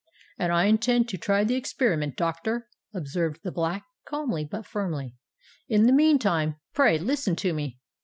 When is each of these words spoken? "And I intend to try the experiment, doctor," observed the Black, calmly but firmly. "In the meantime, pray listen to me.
"And 0.39 0.51
I 0.51 0.65
intend 0.65 1.07
to 1.09 1.17
try 1.19 1.43
the 1.43 1.53
experiment, 1.53 2.15
doctor," 2.15 2.67
observed 2.91 3.41
the 3.43 3.51
Black, 3.51 3.83
calmly 4.07 4.43
but 4.43 4.65
firmly. 4.65 5.15
"In 5.69 5.83
the 5.85 5.93
meantime, 5.93 6.55
pray 6.73 6.97
listen 6.97 7.35
to 7.35 7.53
me. 7.53 7.77